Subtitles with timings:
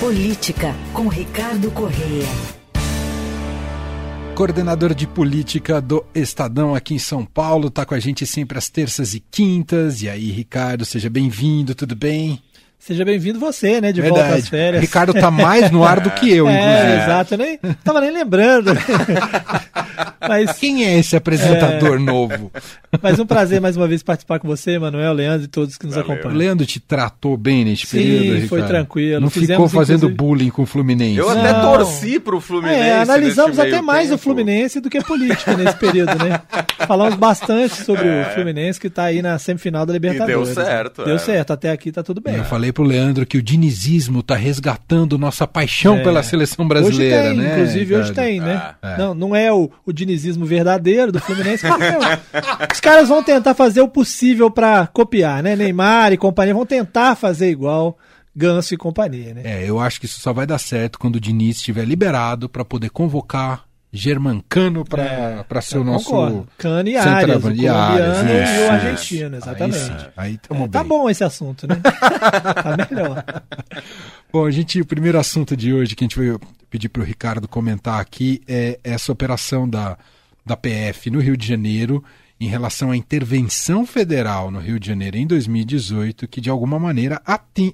[0.00, 2.24] Política, com Ricardo Correia.
[4.32, 8.68] Coordenador de política do Estadão aqui em São Paulo, está com a gente sempre às
[8.68, 10.00] terças e quintas.
[10.00, 12.40] E aí, Ricardo, seja bem-vindo, tudo bem?
[12.78, 13.90] Seja bem-vindo você, né?
[13.90, 14.22] De Verdade.
[14.22, 14.80] volta às férias.
[14.80, 16.92] Ricardo tá mais no ar do que eu, é, inclusive.
[16.92, 17.34] É, exato.
[17.34, 18.70] Eu nem tava nem lembrando.
[20.20, 21.98] Mas quem é esse apresentador é...
[21.98, 22.50] novo?
[23.02, 25.94] Mas um prazer mais uma vez participar com você, Manuel, Leandro e todos que nos
[25.94, 26.12] Valeu.
[26.12, 26.34] acompanham.
[26.34, 28.48] O Leandro te tratou bem neste Sim, período, Ricardo?
[28.48, 29.20] foi tranquilo.
[29.20, 30.16] Não Fizemos, ficou fazendo inclusive...
[30.16, 31.16] bullying com o Fluminense.
[31.18, 31.62] Eu até Não.
[31.62, 32.80] torci pro Fluminense.
[32.80, 34.14] É, analisamos até mais tempo.
[34.14, 36.40] o Fluminense do que a política nesse período, né?
[36.86, 38.22] Falamos bastante sobre é.
[38.22, 40.50] o Fluminense que tá aí na semifinal da Libertadores.
[40.50, 41.04] E deu certo.
[41.04, 41.18] Deu é.
[41.18, 42.36] certo, até aqui tá tudo bem.
[42.36, 46.02] Eu falei pro Leandro que o dinizismo tá resgatando nossa paixão é.
[46.02, 47.52] pela seleção brasileira, hoje tem, né?
[47.52, 48.74] Inclusive hoje tem, né?
[48.82, 48.96] É.
[48.96, 51.64] Não, não é o, o dinizismo verdadeiro do Fluminense,
[52.72, 55.54] os caras vão tentar fazer o possível para copiar, né?
[55.54, 57.96] Neymar e companhia vão tentar fazer igual.
[58.34, 59.42] Ganso e companhia, né?
[59.44, 62.64] É, eu acho que isso só vai dar certo quando o Diniz estiver liberado para
[62.64, 68.66] poder convocar Germancano para é, ser o nosso Cano e Arias, o e, Arias, e
[68.66, 70.10] o argentino, exatamente.
[70.14, 71.80] Aí, aí é, Tá bom esse assunto, né?
[71.82, 73.24] tá melhor.
[74.30, 77.04] Bom, a gente, o primeiro assunto de hoje que a gente vai pedir para o
[77.04, 79.96] Ricardo comentar aqui é essa operação da,
[80.44, 82.04] da PF no Rio de Janeiro
[82.38, 87.22] em relação à intervenção federal no Rio de Janeiro em 2018, que de alguma maneira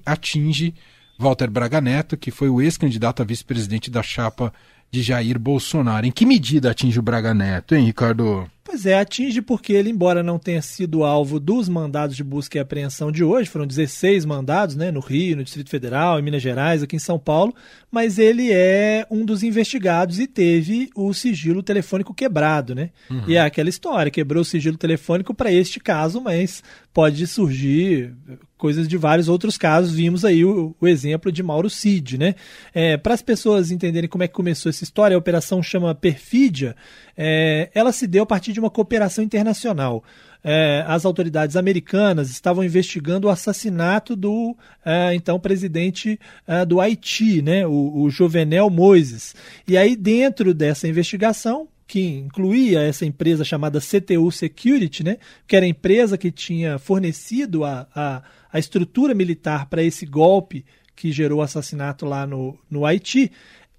[0.05, 0.73] atinge
[1.19, 4.53] Walter Braga Neto, que foi o ex-candidato a vice-presidente da chapa
[4.89, 6.05] de Jair Bolsonaro.
[6.05, 8.49] Em que medida atinge o Braga Neto, hein, Ricardo?
[8.65, 12.59] Pois é, atinge porque ele, embora não tenha sido alvo dos mandados de busca e
[12.59, 16.81] apreensão de hoje, foram 16 mandados, né, no Rio, no Distrito Federal, em Minas Gerais,
[16.81, 17.53] aqui em São Paulo,
[17.91, 22.89] mas ele é um dos investigados e teve o sigilo telefônico quebrado, né?
[23.07, 23.25] Uhum.
[23.27, 28.15] E é aquela história, quebrou o sigilo telefônico para este caso, mas pode surgir
[28.57, 29.93] coisas de vários outros casos.
[29.93, 32.35] Vimos aí o, o exemplo de Mauro Cid, né?
[32.73, 36.75] É, para as pessoas entenderem como é que começou essa história, a operação chama Perfídia.
[37.17, 40.03] É, ela se deu a partir de uma cooperação internacional.
[40.43, 47.41] É, as autoridades americanas estavam investigando o assassinato do é, então presidente é, do Haiti,
[47.41, 49.35] né, o, o Jovenel Moises.
[49.67, 55.65] E aí, dentro dessa investigação, que incluía essa empresa chamada CTU Security, né, que era
[55.65, 60.65] a empresa que tinha fornecido a, a, a estrutura militar para esse golpe
[60.95, 63.31] que gerou o assassinato lá no, no Haiti,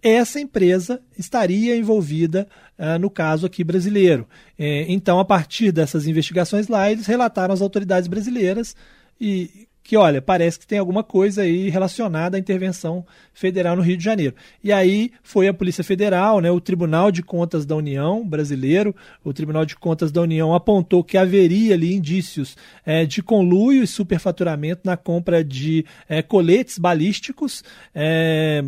[0.03, 2.47] essa empresa estaria envolvida
[2.79, 4.27] uh, no caso aqui brasileiro.
[4.59, 8.77] É, então, a partir dessas investigações lá, eles relataram às autoridades brasileiras
[9.21, 13.97] e que, olha, parece que tem alguma coisa aí relacionada à intervenção federal no Rio
[13.97, 14.35] de Janeiro.
[14.63, 19.33] E aí foi a Polícia Federal, né, o Tribunal de Contas da União brasileiro, o
[19.33, 24.81] Tribunal de Contas da União apontou que haveria ali indícios é, de conluio e superfaturamento
[24.85, 27.63] na compra de é, coletes balísticos.
[27.95, 28.65] É,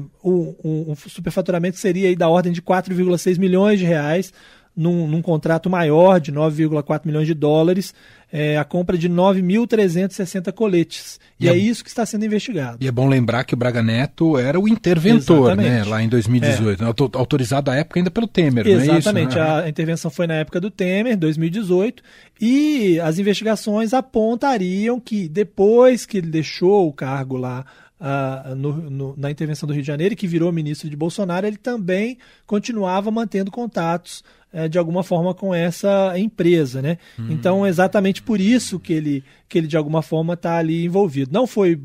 [1.08, 4.32] superfaturamento seria aí da ordem de 4,6 milhões de reais
[4.78, 7.92] num, num contrato maior de 9,4 milhões de dólares,
[8.32, 11.18] é, a compra de 9.360 coletes.
[11.40, 12.78] E, e é, é, isso que está sendo investigado.
[12.80, 16.84] E é bom lembrar que o Braga Neto era o interventor, né, lá em 2018,
[16.84, 16.86] é.
[17.18, 19.64] autorizado à época ainda pelo Temer, Exatamente, não é isso?
[19.64, 22.00] a intervenção foi na época do Temer, 2018,
[22.40, 27.64] e as investigações apontariam que depois que ele deixou o cargo lá
[28.00, 31.56] Uh, no, no, na intervenção do Rio de Janeiro, que virou ministro de Bolsonaro, ele
[31.56, 32.16] também
[32.46, 34.22] continuava mantendo contatos
[34.52, 36.98] uh, de alguma forma com essa empresa, né?
[37.18, 37.26] Hum.
[37.30, 41.32] Então, exatamente por isso que ele, que ele de alguma forma está ali envolvido.
[41.32, 41.80] Não foi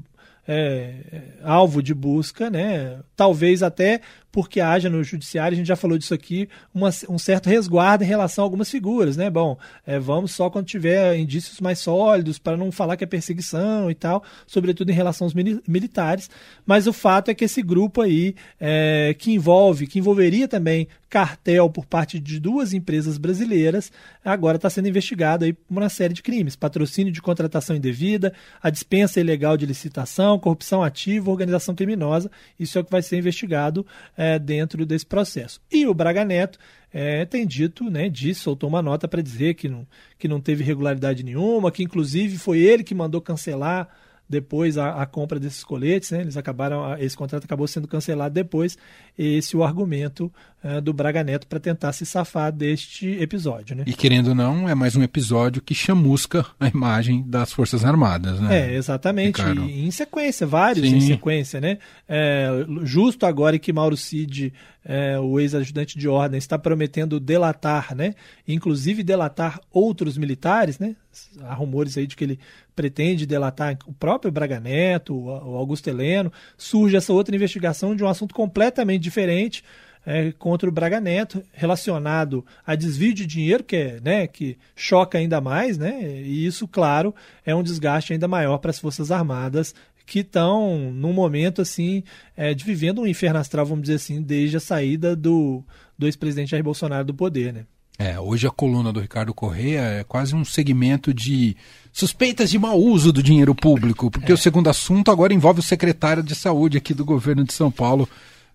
[0.47, 0.94] é,
[1.41, 3.00] alvo de busca, né?
[3.16, 4.01] Talvez até
[4.34, 8.08] porque haja no judiciário, a gente já falou disso aqui, uma, um certo resguardo em
[8.08, 9.30] relação a algumas figuras, né?
[9.30, 9.56] Bom,
[9.86, 13.94] é, vamos só quando tiver indícios mais sólidos, para não falar que é perseguição e
[13.94, 16.32] tal, sobretudo em relação aos militares.
[16.66, 21.70] Mas o fato é que esse grupo aí, é, que envolve, que envolveria também cartel
[21.70, 23.92] por parte de duas empresas brasileiras,
[24.26, 28.72] agora está sendo investigado aí por uma série de crimes: patrocínio de contratação indevida, a
[28.72, 32.32] dispensa ilegal de licitação, corrupção ativa, organização criminosa.
[32.60, 33.86] Isso é o que vai ser investigado.
[34.18, 35.60] É, é, dentro desse processo.
[35.70, 36.58] E o Braga Neto
[36.94, 39.86] é, tem dito, né, disse, soltou uma nota para dizer que não,
[40.18, 43.90] que não teve irregularidade nenhuma, que inclusive foi ele que mandou cancelar
[44.33, 46.21] depois a, a, compra desses coletes, né?
[46.21, 48.77] Eles acabaram, esse contrato acabou sendo cancelado depois.
[49.18, 50.31] Esse é o argumento
[50.63, 53.83] uh, do Braga Neto para tentar se safar deste episódio, né?
[53.85, 58.39] E querendo ou não, é mais um episódio que chamusca a imagem das Forças Armadas,
[58.39, 58.71] né?
[58.71, 59.41] É, exatamente.
[59.41, 60.97] Em sequência, vários Sim.
[60.97, 61.77] em sequência, né?
[62.09, 62.50] É,
[62.81, 64.51] justo agora que Mauro Cid,
[64.85, 68.15] é, o ex-ajudante de ordem, está prometendo delatar, né?
[68.47, 70.95] Inclusive delatar outros militares, né?
[71.41, 72.39] há rumores aí de que ele
[72.75, 76.31] pretende delatar o próprio Braga Neto, o Augusto Heleno.
[76.57, 79.63] Surge essa outra investigação de um assunto completamente diferente
[80.06, 85.18] é, contra o Braga Neto, relacionado a desvio de dinheiro, que, é, né, que choca
[85.18, 86.01] ainda mais, né?
[86.03, 87.15] E isso, claro,
[87.45, 89.74] é um desgaste ainda maior para as Forças Armadas
[90.06, 92.04] que estão num momento assim
[92.36, 95.64] é, de vivendo um inferno astral, vamos dizer assim, desde a saída do,
[95.98, 97.66] do ex-presidente Jair Bolsonaro do poder, né?
[97.98, 101.56] É, hoje a coluna do Ricardo Correia é quase um segmento de
[101.92, 104.36] suspeitas de mau uso do dinheiro público, porque é.
[104.36, 108.10] o segundo assunto agora envolve o secretário de saúde aqui do governo de São Paulo,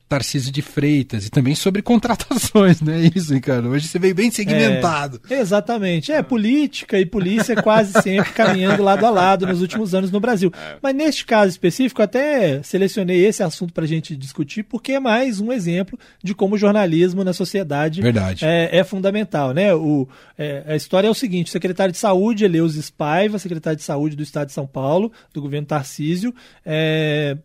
[0.08, 3.10] Tarcísio de Freitas e também sobre contratações, né?
[3.14, 3.68] Isso, Ricardo.
[3.68, 5.20] Hoje você veio bem segmentado.
[5.28, 6.10] É, exatamente.
[6.10, 10.50] É, política e polícia quase sempre caminhando lado a lado nos últimos anos no Brasil.
[10.54, 10.76] É.
[10.82, 15.40] Mas neste caso específico, até selecionei esse assunto para a gente discutir, porque é mais
[15.40, 18.00] um exemplo de como o jornalismo na sociedade
[18.42, 19.74] é, é, fundamental, né?
[19.74, 20.08] O,
[20.38, 24.16] é, a história é o seguinte: o secretário de saúde, Eleusis Paiva, secretário de saúde
[24.16, 26.34] do Estado de São Paulo, do governo Tarcísio,
[26.64, 27.36] é,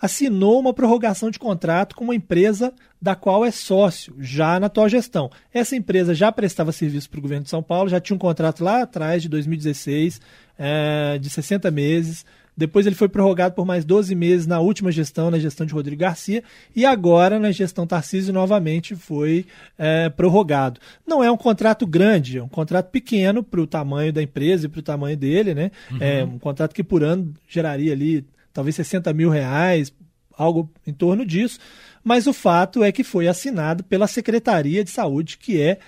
[0.00, 4.88] assinou uma prorrogação de contrato com uma empresa da qual é sócio, já na atual
[4.88, 5.30] gestão.
[5.52, 8.62] Essa empresa já prestava serviço para o governo de São Paulo, já tinha um contrato
[8.62, 10.20] lá atrás, de 2016,
[10.58, 12.24] é, de 60 meses.
[12.56, 16.00] Depois ele foi prorrogado por mais 12 meses na última gestão, na gestão de Rodrigo
[16.00, 16.42] Garcia,
[16.74, 19.44] e agora na gestão Tarcísio novamente foi
[19.78, 20.80] é, prorrogado.
[21.06, 24.68] Não é um contrato grande, é um contrato pequeno para o tamanho da empresa e
[24.70, 25.70] para o tamanho dele, né?
[25.90, 25.98] Uhum.
[26.00, 28.24] É um contrato que por ano geraria ali
[28.56, 29.92] talvez 60 mil reais,
[30.36, 31.58] algo em torno disso,
[32.02, 35.78] mas o fato é que foi assinado pela Secretaria de Saúde, que é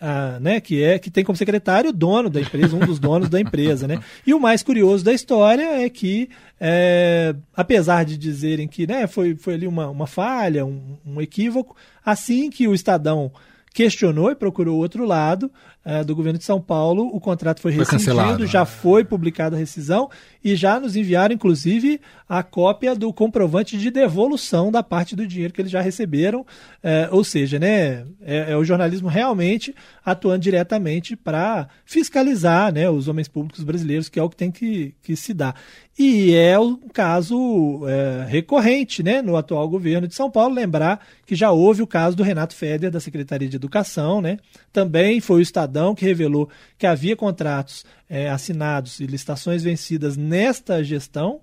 [0.00, 3.28] ah, né, que é que tem como secretário o dono da empresa, um dos donos
[3.28, 4.02] da empresa, né?
[4.26, 9.36] E o mais curioso da história é que, é, apesar de dizerem que né, foi,
[9.36, 13.30] foi ali uma, uma falha, um, um equívoco, assim que o Estadão
[13.74, 15.50] questionou e procurou outro lado
[15.84, 17.08] uh, do governo de São Paulo.
[17.12, 20.10] O contrato foi, foi rescindido, já foi publicada a rescisão
[20.42, 25.52] e já nos enviaram, inclusive, a cópia do comprovante de devolução da parte do dinheiro
[25.52, 26.40] que eles já receberam.
[26.40, 33.08] Uh, ou seja, né, é, é, o jornalismo realmente atuando diretamente para fiscalizar né, os
[33.08, 35.54] homens públicos brasileiros, que é o que tem que, que se dar.
[35.96, 40.52] E é um caso é, recorrente né, no atual governo de São Paulo.
[40.54, 44.20] Lembrar que já houve o caso do Renato Feder, da Secretaria de Educação.
[44.20, 44.38] Né?
[44.72, 45.42] Também foi o
[45.74, 46.48] Estadão que revelou
[46.78, 51.40] que havia contratos é, assinados e licitações vencidas nesta gestão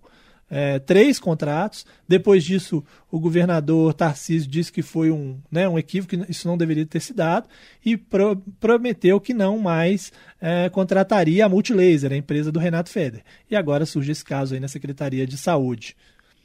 [0.50, 1.86] é, três contratos.
[2.08, 6.58] Depois disso, o governador Tarcísio disse que foi um, né, um equívoco, que isso não
[6.58, 7.48] deveria ter se dado,
[7.86, 10.12] e pro, prometeu que não mais
[10.42, 13.24] é, contrataria a Multilaser, a empresa do Renato Feder.
[13.50, 15.96] E agora surge esse caso aí na Secretaria de Saúde.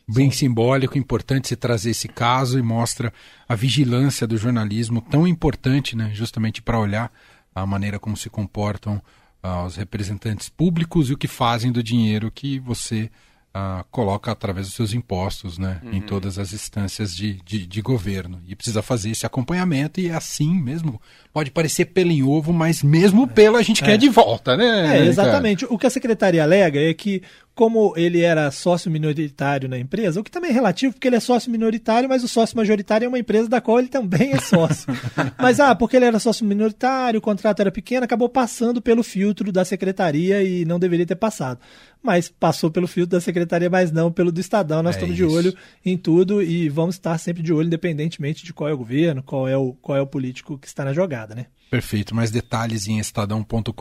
[0.08, 3.12] Bem simbólico, importante se trazer esse caso e mostra
[3.48, 7.10] a vigilância do jornalismo tão importante, né, justamente para olhar
[7.56, 9.00] a maneira como se comportam
[9.42, 13.10] uh, os representantes públicos e o que fazem do dinheiro que você
[13.56, 15.94] uh, coloca através dos seus impostos né, uhum.
[15.94, 18.42] em todas as instâncias de, de, de, governo.
[18.46, 21.00] E precisa fazer esse acompanhamento, e é assim mesmo.
[21.32, 23.86] Pode parecer pelo em ovo, mas mesmo pelo a gente é.
[23.86, 24.98] quer de volta, né?
[24.98, 25.64] É, exatamente.
[25.64, 25.74] Cara?
[25.74, 27.22] O que a secretaria alega é que
[27.56, 31.20] como ele era sócio minoritário na empresa, o que também é relativo, porque ele é
[31.20, 34.92] sócio minoritário, mas o sócio majoritário é uma empresa da qual ele também é sócio.
[35.40, 39.50] mas, ah, porque ele era sócio minoritário, o contrato era pequeno, acabou passando pelo filtro
[39.50, 41.58] da secretaria e não deveria ter passado.
[42.02, 44.82] Mas passou pelo filtro da secretaria, mas não pelo do Estadão.
[44.82, 45.26] Nós é estamos isso.
[45.26, 48.78] de olho em tudo e vamos estar sempre de olho, independentemente de qual é o
[48.78, 51.46] governo, qual é o, qual é o político que está na jogada, né?
[51.70, 52.14] Perfeito.
[52.14, 53.72] Mais detalhes em estadão.com.br.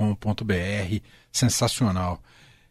[1.29, 2.21] Sensacional.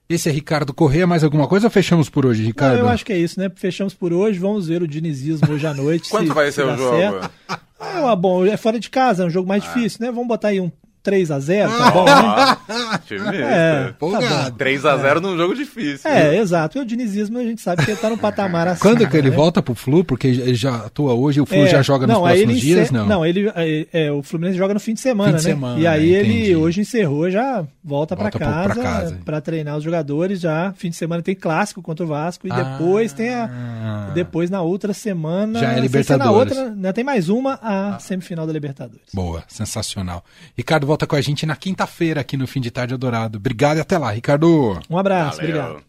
[0.08, 1.06] Esse é Ricardo Corrêa.
[1.06, 2.74] Mais alguma coisa ou fechamos por hoje, Ricardo?
[2.74, 3.50] Não, eu acho que é isso, né?
[3.54, 4.38] Fechamos por hoje.
[4.38, 6.10] Vamos ver o dinizismo hoje à noite.
[6.10, 6.96] Quanto se, vai ser o jogo?
[6.96, 7.30] Certo.
[7.78, 9.66] Ah, bom, é fora de casa, é um jogo mais ah.
[9.66, 10.10] difícil, né?
[10.10, 10.70] Vamos botar aí um
[11.04, 12.56] 3x0, tá bom, né?
[13.44, 15.20] é, tá 3x0 é.
[15.20, 16.10] num jogo difícil.
[16.10, 16.42] É, viu?
[16.42, 16.78] exato.
[16.78, 18.80] E o dinizismo a gente sabe que ele tá no patamar assim.
[18.80, 19.36] Quando que ele né?
[19.36, 20.02] volta pro Flu?
[20.02, 23.06] Porque ele já atua hoje, o Flu é, já joga nos não, próximos dias, não?
[23.06, 25.54] Não, ele, é, é, o Fluminense joga no fim de semana, fim de né?
[25.54, 29.18] Semana, e aí ele hoje encerrou, já volta, volta para casa, casa.
[29.24, 30.72] para treinar os jogadores já.
[30.76, 34.62] Fim de semana tem clássico contra o Vasco e ah, depois tem a depois na
[34.62, 36.24] outra semana já é Libertadores.
[36.24, 37.98] na outra, né, tem mais uma a ah.
[37.98, 39.06] semifinal da Libertadores.
[39.12, 40.24] Boa, sensacional.
[40.56, 43.36] Ricardo volta com a gente na quinta-feira aqui no Fim de Tarde Adorado.
[43.36, 44.78] Obrigado e até lá, Ricardo.
[44.88, 45.56] Um abraço, Valeu.
[45.56, 45.84] obrigado.